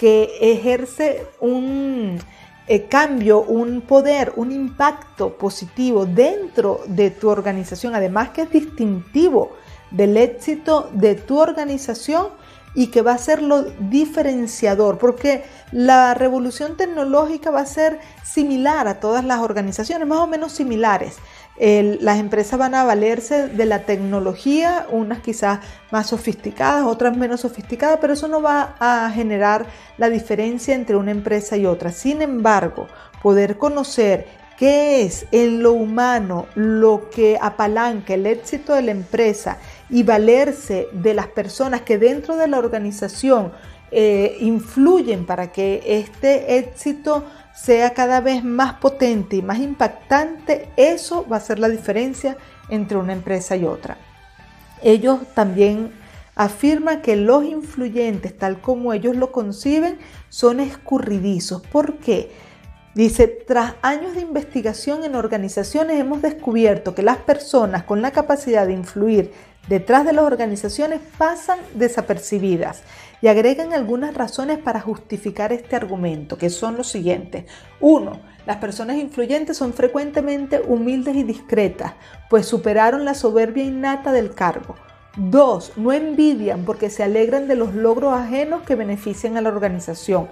que 0.00 0.32
ejerce 0.40 1.26
un 1.40 2.18
eh, 2.66 2.84
cambio, 2.84 3.42
un 3.42 3.82
poder, 3.82 4.32
un 4.36 4.50
impacto 4.50 5.36
positivo 5.36 6.06
dentro 6.06 6.80
de 6.86 7.10
tu 7.10 7.28
organización, 7.28 7.94
además 7.94 8.30
que 8.30 8.42
es 8.42 8.50
distintivo 8.50 9.58
del 9.90 10.16
éxito 10.16 10.88
de 10.94 11.16
tu 11.16 11.38
organización 11.38 12.28
y 12.74 12.86
que 12.86 13.02
va 13.02 13.12
a 13.12 13.18
ser 13.18 13.42
lo 13.42 13.64
diferenciador, 13.90 14.96
porque 14.96 15.44
la 15.70 16.14
revolución 16.14 16.78
tecnológica 16.78 17.50
va 17.50 17.60
a 17.60 17.66
ser 17.66 17.98
similar 18.24 18.88
a 18.88 19.00
todas 19.00 19.22
las 19.22 19.40
organizaciones, 19.40 20.08
más 20.08 20.20
o 20.20 20.26
menos 20.26 20.52
similares 20.52 21.18
las 21.60 22.18
empresas 22.18 22.58
van 22.58 22.74
a 22.74 22.84
valerse 22.84 23.48
de 23.48 23.66
la 23.66 23.80
tecnología, 23.80 24.86
unas 24.90 25.20
quizás 25.20 25.60
más 25.90 26.06
sofisticadas, 26.08 26.86
otras 26.86 27.16
menos 27.16 27.42
sofisticadas, 27.42 27.98
pero 28.00 28.14
eso 28.14 28.28
no 28.28 28.40
va 28.40 28.76
a 28.80 29.10
generar 29.10 29.66
la 29.98 30.08
diferencia 30.08 30.74
entre 30.74 30.96
una 30.96 31.10
empresa 31.10 31.58
y 31.58 31.66
otra. 31.66 31.92
Sin 31.92 32.22
embargo, 32.22 32.86
poder 33.22 33.58
conocer 33.58 34.26
qué 34.58 35.02
es 35.02 35.26
en 35.32 35.62
lo 35.62 35.72
humano 35.72 36.46
lo 36.54 37.10
que 37.10 37.38
apalanca 37.40 38.14
el 38.14 38.26
éxito 38.26 38.74
de 38.74 38.82
la 38.82 38.90
empresa 38.92 39.58
y 39.90 40.02
valerse 40.02 40.88
de 40.92 41.12
las 41.12 41.26
personas 41.26 41.82
que 41.82 41.98
dentro 41.98 42.36
de 42.36 42.48
la 42.48 42.58
organización 42.58 43.52
eh, 43.90 44.36
influyen 44.40 45.26
para 45.26 45.50
que 45.50 45.82
este 45.84 46.58
éxito 46.58 47.24
sea 47.54 47.94
cada 47.94 48.20
vez 48.20 48.44
más 48.44 48.74
potente 48.74 49.36
y 49.36 49.42
más 49.42 49.58
impactante, 49.58 50.68
eso 50.76 51.26
va 51.28 51.36
a 51.36 51.40
ser 51.40 51.58
la 51.58 51.68
diferencia 51.68 52.36
entre 52.68 52.96
una 52.96 53.12
empresa 53.12 53.56
y 53.56 53.64
otra. 53.64 53.96
Ellos 54.82 55.20
también 55.34 55.92
afirman 56.34 57.02
que 57.02 57.16
los 57.16 57.44
influyentes, 57.44 58.36
tal 58.38 58.60
como 58.60 58.92
ellos 58.92 59.16
lo 59.16 59.30
conciben, 59.30 59.98
son 60.28 60.60
escurridizos. 60.60 61.60
¿Por 61.62 61.98
qué? 61.98 62.30
Dice, 62.94 63.28
tras 63.28 63.74
años 63.82 64.14
de 64.14 64.22
investigación 64.22 65.04
en 65.04 65.14
organizaciones 65.14 66.00
hemos 66.00 66.22
descubierto 66.22 66.94
que 66.94 67.02
las 67.02 67.18
personas 67.18 67.84
con 67.84 68.02
la 68.02 68.10
capacidad 68.10 68.66
de 68.66 68.72
influir 68.72 69.32
detrás 69.68 70.04
de 70.04 70.12
las 70.12 70.24
organizaciones 70.24 71.00
pasan 71.18 71.58
desapercibidas 71.74 72.82
y 73.22 73.28
agregan 73.28 73.72
algunas 73.72 74.14
razones 74.14 74.58
para 74.58 74.80
justificar 74.80 75.52
este 75.52 75.76
argumento, 75.76 76.38
que 76.38 76.50
son 76.50 76.76
los 76.76 76.88
siguientes. 76.88 77.44
Uno, 77.80 78.20
las 78.46 78.56
personas 78.56 78.96
influyentes 78.96 79.56
son 79.56 79.72
frecuentemente 79.74 80.62
humildes 80.66 81.16
y 81.16 81.22
discretas, 81.22 81.92
pues 82.28 82.46
superaron 82.46 83.04
la 83.04 83.14
soberbia 83.14 83.64
innata 83.64 84.12
del 84.12 84.34
cargo. 84.34 84.76
Dos, 85.16 85.72
no 85.76 85.92
envidian 85.92 86.64
porque 86.64 86.88
se 86.88 87.02
alegran 87.02 87.48
de 87.48 87.56
los 87.56 87.74
logros 87.74 88.14
ajenos 88.14 88.62
que 88.62 88.76
benefician 88.76 89.36
a 89.36 89.40
la 89.40 89.50
organización. 89.50 90.28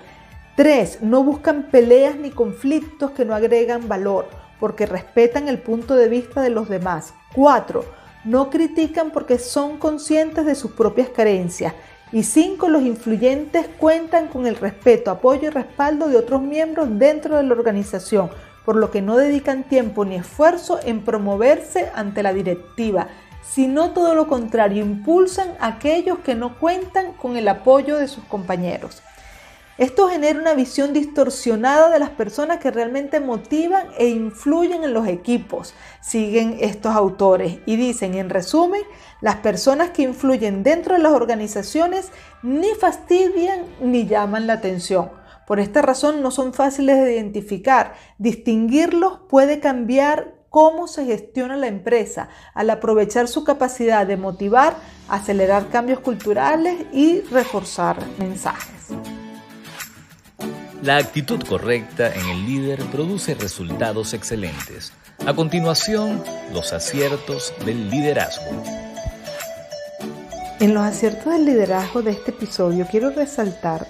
Tres, 0.56 1.02
no 1.02 1.22
buscan 1.22 1.64
peleas 1.70 2.16
ni 2.16 2.30
conflictos 2.30 3.10
que 3.10 3.24
no 3.24 3.34
agregan 3.34 3.88
valor, 3.88 4.28
porque 4.58 4.86
respetan 4.86 5.48
el 5.48 5.58
punto 5.58 5.94
de 5.94 6.08
vista 6.08 6.42
de 6.42 6.50
los 6.50 6.68
demás. 6.68 7.12
Cuatro, 7.34 7.84
no 8.24 8.50
critican 8.50 9.10
porque 9.10 9.38
son 9.38 9.78
conscientes 9.78 10.46
de 10.46 10.54
sus 10.54 10.72
propias 10.72 11.08
carencias 11.10 11.74
y 12.10 12.22
cinco, 12.22 12.68
los 12.68 12.82
influyentes 12.82 13.66
cuentan 13.78 14.28
con 14.28 14.46
el 14.46 14.56
respeto, 14.56 15.10
apoyo 15.10 15.48
y 15.48 15.50
respaldo 15.50 16.08
de 16.08 16.16
otros 16.16 16.40
miembros 16.40 16.88
dentro 16.98 17.36
de 17.36 17.42
la 17.42 17.52
organización, 17.52 18.30
por 18.64 18.76
lo 18.76 18.90
que 18.90 19.02
no 19.02 19.16
dedican 19.16 19.64
tiempo 19.64 20.04
ni 20.04 20.16
esfuerzo 20.16 20.80
en 20.82 21.02
promoverse 21.02 21.90
ante 21.94 22.22
la 22.22 22.32
directiva, 22.32 23.08
sino 23.42 23.90
todo 23.90 24.14
lo 24.14 24.26
contrario, 24.26 24.84
impulsan 24.84 25.50
a 25.60 25.68
aquellos 25.68 26.18
que 26.20 26.34
no 26.34 26.58
cuentan 26.58 27.12
con 27.12 27.36
el 27.36 27.48
apoyo 27.48 27.96
de 27.98 28.08
sus 28.08 28.24
compañeros. 28.24 29.02
Esto 29.78 30.08
genera 30.08 30.40
una 30.40 30.54
visión 30.54 30.92
distorsionada 30.92 31.88
de 31.88 32.00
las 32.00 32.10
personas 32.10 32.58
que 32.58 32.72
realmente 32.72 33.20
motivan 33.20 33.86
e 33.96 34.08
influyen 34.08 34.82
en 34.82 34.92
los 34.92 35.06
equipos, 35.06 35.72
siguen 36.00 36.56
estos 36.60 36.96
autores 36.96 37.60
y 37.64 37.76
dicen 37.76 38.14
en 38.14 38.28
resumen, 38.28 38.82
las 39.20 39.36
personas 39.36 39.90
que 39.90 40.02
influyen 40.02 40.64
dentro 40.64 40.96
de 40.96 41.02
las 41.02 41.12
organizaciones 41.12 42.10
ni 42.42 42.74
fastidian 42.74 43.66
ni 43.80 44.08
llaman 44.08 44.48
la 44.48 44.54
atención. 44.54 45.12
Por 45.46 45.60
esta 45.60 45.80
razón 45.80 46.22
no 46.22 46.32
son 46.32 46.54
fáciles 46.54 46.96
de 47.04 47.14
identificar. 47.14 47.94
Distinguirlos 48.18 49.20
puede 49.28 49.60
cambiar 49.60 50.34
cómo 50.50 50.88
se 50.88 51.04
gestiona 51.04 51.56
la 51.56 51.68
empresa 51.68 52.28
al 52.52 52.68
aprovechar 52.70 53.28
su 53.28 53.44
capacidad 53.44 54.06
de 54.08 54.16
motivar, 54.16 54.74
acelerar 55.08 55.68
cambios 55.68 56.00
culturales 56.00 56.84
y 56.92 57.20
reforzar 57.30 57.96
mensajes. 58.18 59.17
La 60.82 60.96
actitud 60.96 61.42
correcta 61.42 62.14
en 62.14 62.24
el 62.28 62.46
líder 62.46 62.84
produce 62.84 63.34
resultados 63.34 64.14
excelentes. 64.14 64.92
A 65.26 65.34
continuación, 65.34 66.22
los 66.52 66.72
aciertos 66.72 67.52
del 67.66 67.90
liderazgo. 67.90 68.62
En 70.60 70.74
los 70.74 70.84
aciertos 70.84 71.32
del 71.32 71.46
liderazgo 71.46 72.02
de 72.02 72.12
este 72.12 72.30
episodio 72.30 72.86
quiero 72.88 73.10
resaltar 73.10 73.88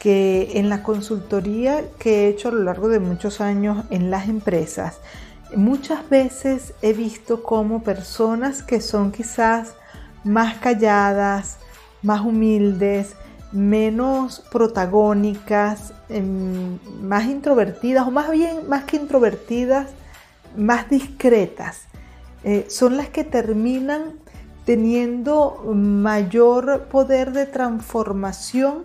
que 0.00 0.52
en 0.54 0.70
la 0.70 0.82
consultoría 0.82 1.84
que 1.98 2.24
he 2.24 2.28
hecho 2.28 2.48
a 2.48 2.52
lo 2.52 2.64
largo 2.64 2.88
de 2.88 2.98
muchos 2.98 3.42
años 3.42 3.84
en 3.90 4.10
las 4.10 4.28
empresas, 4.28 5.00
muchas 5.54 6.08
veces 6.08 6.72
he 6.80 6.94
visto 6.94 7.42
como 7.42 7.82
personas 7.84 8.62
que 8.62 8.80
son 8.80 9.12
quizás 9.12 9.74
más 10.24 10.54
calladas, 10.58 11.58
más 12.00 12.22
humildes, 12.22 13.16
menos 13.52 14.40
protagónicas, 14.50 15.92
em, 16.08 16.78
más 17.02 17.26
introvertidas, 17.26 18.06
o 18.06 18.10
más 18.10 18.30
bien, 18.30 18.68
más 18.68 18.84
que 18.84 18.96
introvertidas, 18.96 19.90
más 20.56 20.88
discretas, 20.88 21.82
eh, 22.44 22.66
son 22.68 22.96
las 22.96 23.08
que 23.08 23.24
terminan 23.24 24.14
teniendo 24.64 25.62
mayor 25.74 26.84
poder 26.84 27.32
de 27.32 27.46
transformación 27.46 28.84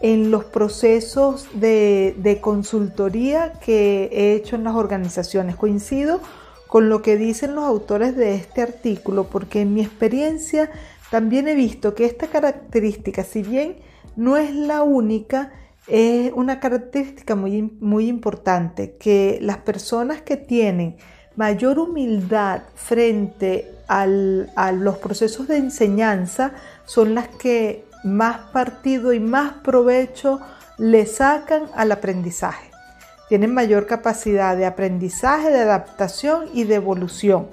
en 0.00 0.30
los 0.30 0.44
procesos 0.44 1.48
de, 1.54 2.16
de, 2.18 2.40
consultoría 2.40 3.52
que 3.60 4.10
he 4.12 4.34
hecho 4.34 4.56
en 4.56 4.64
las 4.64 4.74
organizaciones. 4.74 5.54
Coincido 5.54 6.20
con 6.66 6.88
lo 6.88 7.02
que 7.02 7.16
dicen 7.16 7.54
los 7.54 7.64
autores 7.64 8.16
de 8.16 8.34
este 8.34 8.62
artículo, 8.62 9.24
porque 9.24 9.60
en 9.60 9.74
mi 9.74 9.82
experiencia 9.82 10.70
también 11.10 11.46
he 11.46 11.54
visto 11.54 11.94
que 11.94 12.06
esta 12.06 12.26
característica, 12.26 13.22
si 13.22 13.42
bien 13.42 13.76
no 14.16 14.36
es 14.36 14.54
la 14.54 14.82
única, 14.82 15.52
es 15.88 16.32
una 16.34 16.60
característica 16.60 17.34
muy, 17.34 17.62
muy 17.80 18.08
importante, 18.08 18.96
que 18.96 19.38
las 19.40 19.58
personas 19.58 20.22
que 20.22 20.36
tienen 20.36 20.96
mayor 21.36 21.78
humildad 21.78 22.62
frente 22.74 23.70
a 23.88 24.06
los 24.06 24.98
procesos 24.98 25.48
de 25.48 25.56
enseñanza 25.56 26.52
son 26.84 27.14
las 27.14 27.28
que 27.28 27.84
más 28.04 28.38
partido 28.52 29.12
y 29.12 29.20
más 29.20 29.52
provecho 29.62 30.40
le 30.78 31.06
sacan 31.06 31.64
al 31.74 31.92
aprendizaje. 31.92 32.70
Tienen 33.28 33.54
mayor 33.54 33.86
capacidad 33.86 34.56
de 34.56 34.66
aprendizaje, 34.66 35.50
de 35.50 35.60
adaptación 35.60 36.46
y 36.52 36.64
de 36.64 36.74
evolución. 36.74 37.48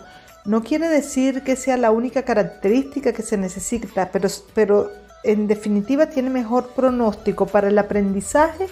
No 0.46 0.64
quiere 0.64 0.90
decir 0.90 1.44
que 1.44 1.56
sea 1.56 1.78
la 1.78 1.92
única 1.92 2.24
característica 2.24 3.14
que 3.14 3.22
se 3.22 3.38
necesita, 3.38 4.10
pero, 4.12 4.30
pero 4.54 4.92
en 5.24 5.48
definitiva 5.48 6.08
tiene 6.08 6.30
mejor 6.30 6.70
pronóstico 6.70 7.46
para 7.46 7.68
el 7.68 7.78
aprendizaje 7.78 8.68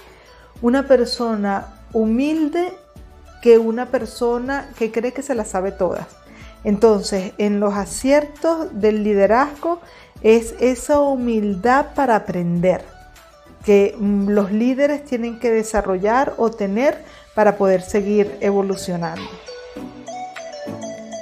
una 0.61 0.87
persona 0.87 1.67
humilde 1.93 2.73
que 3.41 3.57
una 3.57 3.87
persona 3.87 4.69
que 4.77 4.91
cree 4.91 5.13
que 5.13 5.21
se 5.21 5.35
la 5.35 5.45
sabe 5.45 5.71
todas. 5.71 6.07
Entonces, 6.63 7.33
en 7.37 7.59
los 7.59 7.75
aciertos 7.75 8.79
del 8.79 9.03
liderazgo 9.03 9.79
es 10.21 10.55
esa 10.59 10.99
humildad 10.99 11.93
para 11.93 12.15
aprender 12.15 12.83
que 13.63 13.95
mm, 13.97 14.29
los 14.29 14.51
líderes 14.51 15.03
tienen 15.05 15.39
que 15.39 15.51
desarrollar 15.51 16.33
o 16.37 16.49
tener 16.49 16.97
para 17.35 17.57
poder 17.57 17.81
seguir 17.81 18.37
evolucionando. 18.41 19.29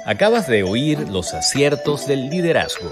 Acabas 0.06 0.46
de 0.46 0.62
oír 0.62 1.08
los 1.08 1.34
aciertos 1.34 2.06
del 2.06 2.30
liderazgo. 2.30 2.88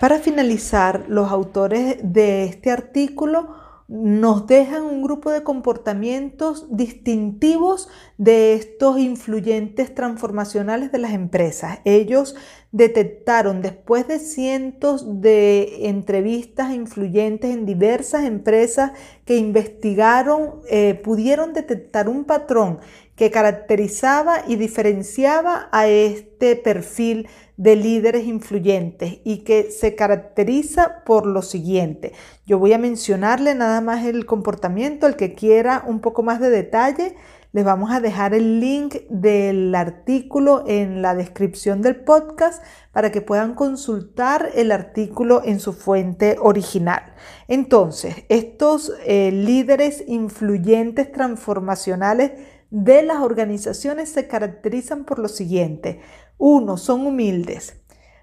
Para 0.00 0.18
finalizar, 0.18 1.04
los 1.08 1.30
autores 1.30 1.98
de 2.02 2.44
este 2.44 2.70
artículo 2.70 3.54
nos 3.86 4.46
dejan 4.46 4.84
un 4.84 5.02
grupo 5.02 5.30
de 5.30 5.42
comportamientos 5.42 6.74
distintivos 6.74 7.90
de 8.16 8.54
estos 8.54 8.98
influyentes 8.98 9.94
transformacionales 9.94 10.90
de 10.90 10.98
las 10.98 11.12
empresas. 11.12 11.80
Ellos 11.84 12.34
detectaron 12.72 13.60
después 13.60 14.08
de 14.08 14.20
cientos 14.20 15.20
de 15.20 15.88
entrevistas 15.88 16.72
influyentes 16.72 17.52
en 17.52 17.66
diversas 17.66 18.24
empresas 18.24 18.92
que 19.26 19.36
investigaron, 19.36 20.60
eh, 20.70 20.94
pudieron 20.94 21.52
detectar 21.52 22.08
un 22.08 22.24
patrón 22.24 22.78
que 23.16 23.30
caracterizaba 23.30 24.44
y 24.48 24.56
diferenciaba 24.56 25.68
a 25.72 25.88
este 25.88 26.56
perfil 26.56 27.28
de 27.60 27.76
líderes 27.76 28.24
influyentes 28.24 29.18
y 29.22 29.44
que 29.44 29.70
se 29.70 29.94
caracteriza 29.94 31.04
por 31.04 31.26
lo 31.26 31.42
siguiente. 31.42 32.14
Yo 32.46 32.58
voy 32.58 32.72
a 32.72 32.78
mencionarle 32.78 33.54
nada 33.54 33.82
más 33.82 34.06
el 34.06 34.24
comportamiento, 34.24 35.06
el 35.06 35.14
que 35.14 35.34
quiera 35.34 35.84
un 35.86 36.00
poco 36.00 36.22
más 36.22 36.40
de 36.40 36.48
detalle. 36.48 37.16
Les 37.52 37.62
vamos 37.62 37.90
a 37.90 38.00
dejar 38.00 38.32
el 38.32 38.60
link 38.60 38.94
del 39.10 39.74
artículo 39.74 40.64
en 40.66 41.02
la 41.02 41.14
descripción 41.14 41.82
del 41.82 41.96
podcast 41.96 42.64
para 42.92 43.12
que 43.12 43.20
puedan 43.20 43.54
consultar 43.54 44.48
el 44.54 44.72
artículo 44.72 45.42
en 45.44 45.60
su 45.60 45.74
fuente 45.74 46.38
original. 46.40 47.12
Entonces, 47.46 48.24
estos 48.30 48.90
eh, 49.04 49.32
líderes 49.32 50.02
influyentes 50.06 51.12
transformacionales 51.12 52.32
de 52.70 53.02
las 53.02 53.18
organizaciones 53.18 54.08
se 54.08 54.28
caracterizan 54.28 55.04
por 55.04 55.18
lo 55.18 55.28
siguiente. 55.28 56.00
Uno, 56.42 56.78
son 56.78 57.06
humildes, 57.06 57.76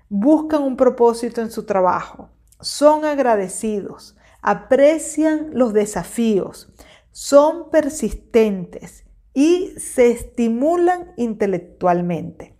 buscan 0.09 0.63
un 0.63 0.75
propósito 0.75 1.39
en 1.39 1.51
su 1.51 1.67
trabajo, 1.67 2.31
son 2.59 3.05
agradecidos, 3.05 4.17
aprecian 4.41 5.51
los 5.53 5.71
desafíos, 5.71 6.73
son 7.11 7.69
persistentes 7.69 9.05
y 9.35 9.71
se 9.77 10.09
estimulan 10.09 11.13
intelectualmente. 11.15 12.57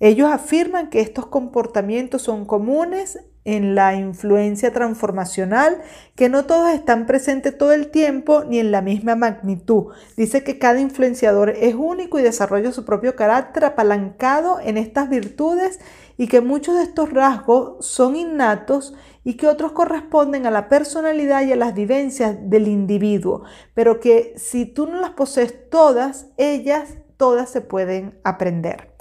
Ellos 0.00 0.28
afirman 0.28 0.90
que 0.90 1.02
estos 1.02 1.26
comportamientos 1.26 2.22
son 2.22 2.44
comunes 2.44 3.20
en 3.46 3.76
la 3.76 3.94
influencia 3.94 4.72
transformacional, 4.72 5.80
que 6.16 6.28
no 6.28 6.46
todos 6.46 6.70
están 6.70 7.06
presentes 7.06 7.56
todo 7.56 7.72
el 7.72 7.88
tiempo 7.88 8.42
ni 8.44 8.58
en 8.58 8.72
la 8.72 8.82
misma 8.82 9.14
magnitud. 9.14 9.92
Dice 10.16 10.42
que 10.42 10.58
cada 10.58 10.80
influenciador 10.80 11.50
es 11.50 11.74
único 11.74 12.18
y 12.18 12.22
desarrolla 12.22 12.72
su 12.72 12.84
propio 12.84 13.14
carácter 13.14 13.64
apalancado 13.64 14.58
en 14.60 14.76
estas 14.76 15.08
virtudes 15.08 15.78
y 16.18 16.26
que 16.26 16.40
muchos 16.40 16.76
de 16.76 16.82
estos 16.82 17.12
rasgos 17.12 17.86
son 17.86 18.16
innatos 18.16 18.94
y 19.22 19.34
que 19.34 19.46
otros 19.46 19.72
corresponden 19.72 20.46
a 20.46 20.50
la 20.50 20.68
personalidad 20.68 21.42
y 21.42 21.52
a 21.52 21.56
las 21.56 21.72
vivencias 21.72 22.36
del 22.50 22.66
individuo, 22.66 23.44
pero 23.74 24.00
que 24.00 24.34
si 24.36 24.66
tú 24.66 24.86
no 24.86 25.00
las 25.00 25.10
posees 25.10 25.70
todas, 25.70 26.26
ellas 26.36 26.96
todas 27.16 27.48
se 27.48 27.60
pueden 27.60 28.18
aprender. 28.24 28.95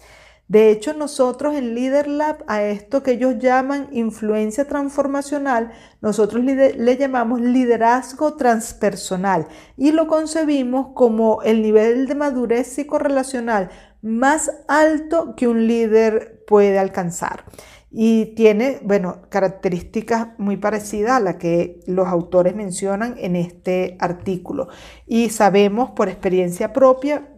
De 0.48 0.70
hecho, 0.70 0.94
nosotros 0.94 1.56
en 1.56 1.74
LeaderLab 1.74 2.44
a 2.48 2.62
esto 2.62 3.02
que 3.02 3.14
ellos 3.14 3.40
llaman 3.40 3.90
influencia 3.92 4.68
transformacional, 4.68 5.72
nosotros 6.02 6.44
le 6.44 6.98
llamamos 6.98 7.42
liderazgo 7.42 8.36
transpersonal 8.36 9.48
y 9.76 9.92
lo 9.92 10.06
concebimos 10.06 10.90
como 10.94 11.42
el 11.42 11.64
nivel 11.64 12.06
de 12.06 12.14
madurez 12.14 12.68
psicorrelacional 12.68 13.72
más 14.04 14.52
alto 14.68 15.36
que 15.36 15.48
un 15.48 15.66
líder 15.66 16.44
puede 16.46 16.78
alcanzar. 16.78 17.46
Y 17.90 18.36
tiene, 18.36 18.80
bueno, 18.84 19.22
características 19.30 20.38
muy 20.38 20.58
parecidas 20.58 21.14
a 21.14 21.20
las 21.22 21.36
que 21.38 21.80
los 21.88 22.08
autores 22.08 22.56
mencionan 22.56 23.16
en 23.18 23.36
este 23.36 23.98
artículo. 24.00 24.68
Y 25.08 25.30
sabemos 25.30 25.92
por 25.92 26.10
experiencia 26.10 26.72
propia 26.72 27.35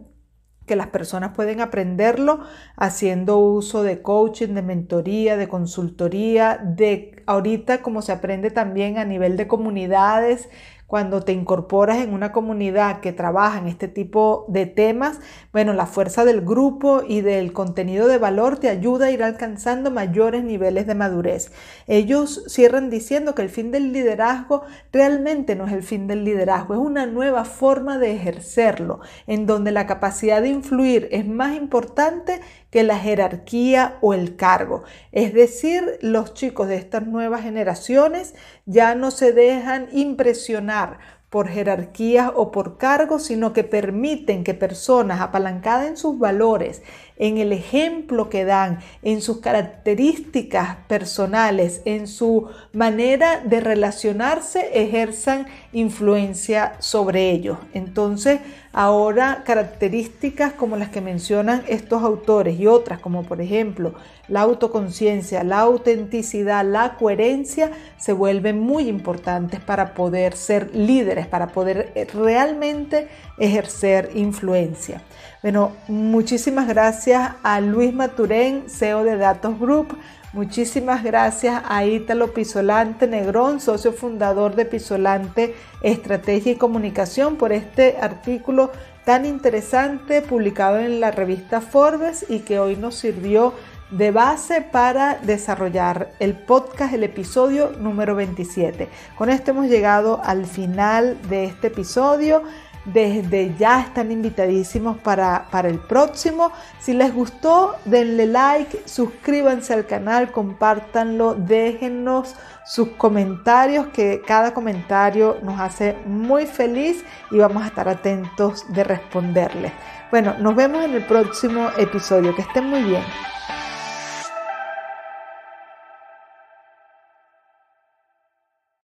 que 0.68 0.76
las 0.76 0.86
personas 0.86 1.32
pueden 1.34 1.60
aprenderlo 1.60 2.44
haciendo 2.76 3.38
uso 3.38 3.82
de 3.82 4.00
coaching, 4.00 4.54
de 4.54 4.62
mentoría, 4.62 5.36
de 5.36 5.48
consultoría, 5.48 6.60
de 6.62 7.24
ahorita 7.26 7.82
como 7.82 8.02
se 8.02 8.12
aprende 8.12 8.52
también 8.52 8.98
a 8.98 9.04
nivel 9.04 9.36
de 9.36 9.48
comunidades, 9.48 10.48
cuando 10.88 11.20
te 11.20 11.34
incorporas 11.34 11.98
en 11.98 12.14
una 12.14 12.32
comunidad 12.32 13.00
que 13.00 13.12
trabaja 13.12 13.58
en 13.58 13.68
este 13.68 13.88
tipo 13.88 14.46
de 14.48 14.64
temas, 14.64 15.20
bueno, 15.52 15.74
la 15.74 15.84
fuerza 15.84 16.24
del 16.24 16.40
grupo 16.40 17.02
y 17.06 17.20
del 17.20 17.52
contenido 17.52 18.08
de 18.08 18.16
valor 18.16 18.56
te 18.56 18.70
ayuda 18.70 19.06
a 19.06 19.10
ir 19.10 19.22
alcanzando 19.22 19.90
mayores 19.90 20.42
niveles 20.44 20.86
de 20.86 20.94
madurez. 20.94 21.52
Ellos 21.88 22.42
cierran 22.48 22.88
diciendo 22.88 23.34
que 23.34 23.42
el 23.42 23.50
fin 23.50 23.70
del 23.70 23.92
liderazgo 23.92 24.62
realmente 24.90 25.56
no 25.56 25.66
es 25.66 25.74
el 25.74 25.82
fin 25.82 26.06
del 26.06 26.24
liderazgo, 26.24 26.72
es 26.72 26.80
una 26.80 27.04
nueva 27.04 27.44
forma 27.44 27.98
de 27.98 28.14
ejercerlo, 28.14 29.00
en 29.26 29.44
donde 29.44 29.72
la 29.72 29.86
capacidad 29.86 30.40
de 30.40 30.48
influir 30.48 31.06
es 31.12 31.26
más 31.26 31.54
importante 31.54 32.40
que 32.70 32.82
la 32.82 32.98
jerarquía 32.98 33.98
o 34.00 34.14
el 34.14 34.36
cargo. 34.36 34.84
Es 35.12 35.32
decir, 35.32 35.98
los 36.00 36.34
chicos 36.34 36.68
de 36.68 36.76
estas 36.76 37.06
nuevas 37.06 37.42
generaciones 37.42 38.34
ya 38.66 38.94
no 38.94 39.10
se 39.10 39.32
dejan 39.32 39.88
impresionar 39.92 40.98
por 41.30 41.48
jerarquías 41.48 42.30
o 42.34 42.50
por 42.50 42.78
cargos, 42.78 43.24
sino 43.24 43.52
que 43.52 43.62
permiten 43.62 44.44
que 44.44 44.54
personas 44.54 45.20
apalancadas 45.20 45.86
en 45.86 45.96
sus 45.98 46.18
valores, 46.18 46.82
en 47.16 47.36
el 47.36 47.52
ejemplo 47.52 48.30
que 48.30 48.44
dan, 48.44 48.78
en 49.02 49.20
sus 49.20 49.40
características 49.40 50.76
personales, 50.88 51.82
en 51.84 52.06
su 52.06 52.48
manera 52.72 53.40
de 53.40 53.60
relacionarse, 53.60 54.70
ejerzan 54.72 55.46
influencia 55.72 56.74
sobre 56.78 57.30
ellos. 57.30 57.58
Entonces, 57.74 58.40
ahora 58.72 59.42
características 59.44 60.52
como 60.54 60.76
las 60.76 60.88
que 60.88 61.00
mencionan 61.00 61.62
estos 61.68 62.02
autores 62.02 62.58
y 62.58 62.66
otras, 62.66 63.00
como 63.00 63.24
por 63.24 63.40
ejemplo 63.40 63.94
la 64.28 64.42
autoconciencia, 64.42 65.42
la 65.44 65.60
autenticidad, 65.60 66.64
la 66.64 66.94
coherencia, 66.96 67.70
se 67.98 68.12
vuelven 68.12 68.58
muy 68.58 68.88
importantes 68.88 69.60
para 69.60 69.94
poder 69.94 70.34
ser 70.34 70.74
líderes, 70.74 71.26
para 71.26 71.48
poder 71.48 71.92
eh, 71.94 72.06
realmente 72.12 73.08
ejercer 73.38 74.10
influencia. 74.14 75.02
Bueno, 75.42 75.72
muchísimas 75.86 76.66
gracias 76.66 77.32
a 77.42 77.60
Luis 77.60 77.94
Maturén, 77.94 78.64
CEO 78.68 79.04
de 79.04 79.16
Datos 79.16 79.58
Group. 79.58 79.96
Muchísimas 80.38 81.02
gracias 81.02 81.64
a 81.66 81.84
Ítalo 81.84 82.32
Pisolante 82.32 83.08
Negrón, 83.08 83.58
socio 83.58 83.92
fundador 83.92 84.54
de 84.54 84.66
Pisolante 84.66 85.56
Estrategia 85.82 86.52
y 86.52 86.54
Comunicación, 86.54 87.34
por 87.34 87.50
este 87.50 87.96
artículo 88.00 88.70
tan 89.04 89.26
interesante 89.26 90.22
publicado 90.22 90.78
en 90.78 91.00
la 91.00 91.10
revista 91.10 91.60
Forbes 91.60 92.24
y 92.28 92.38
que 92.38 92.60
hoy 92.60 92.76
nos 92.76 92.94
sirvió 92.94 93.52
de 93.90 94.12
base 94.12 94.60
para 94.60 95.18
desarrollar 95.24 96.12
el 96.20 96.34
podcast, 96.34 96.94
el 96.94 97.02
episodio 97.02 97.72
número 97.80 98.14
27. 98.14 98.88
Con 99.16 99.30
esto 99.30 99.50
hemos 99.50 99.66
llegado 99.66 100.20
al 100.22 100.46
final 100.46 101.18
de 101.28 101.46
este 101.46 101.66
episodio. 101.66 102.44
Desde 102.92 103.54
ya 103.56 103.80
están 103.80 104.10
invitadísimos 104.12 104.98
para, 104.98 105.46
para 105.50 105.68
el 105.68 105.78
próximo. 105.78 106.52
Si 106.78 106.92
les 106.92 107.14
gustó, 107.14 107.76
denle 107.84 108.26
like, 108.26 108.82
suscríbanse 108.86 109.74
al 109.74 109.86
canal, 109.86 110.32
compártanlo, 110.32 111.34
déjennos 111.34 112.34
sus 112.64 112.90
comentarios, 112.90 113.86
que 113.88 114.22
cada 114.26 114.52
comentario 114.52 115.38
nos 115.42 115.58
hace 115.60 115.96
muy 116.04 116.46
feliz 116.46 117.04
y 117.30 117.38
vamos 117.38 117.62
a 117.62 117.68
estar 117.68 117.88
atentos 117.88 118.64
de 118.72 118.84
responderles. 118.84 119.72
Bueno, 120.10 120.34
nos 120.38 120.54
vemos 120.54 120.84
en 120.84 120.94
el 120.94 121.04
próximo 121.04 121.68
episodio. 121.76 122.34
Que 122.34 122.42
estén 122.42 122.64
muy 122.64 122.82
bien. 122.82 123.02